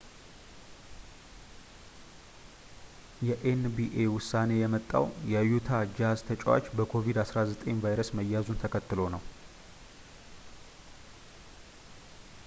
[3.27, 9.23] የኤንቢኤ ዉሳኔ የመጣዉ የዩታ ጃዝ ተጨዋች በ ኮቪድ-19 ቫይረስ መያዙን ተከትሎ ነዉ